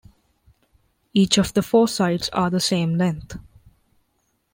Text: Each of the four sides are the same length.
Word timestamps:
Each 1.13 1.37
of 1.37 1.53
the 1.53 1.61
four 1.61 1.87
sides 1.87 2.27
are 2.29 2.49
the 2.49 2.59
same 2.59 2.97
length. 2.97 3.37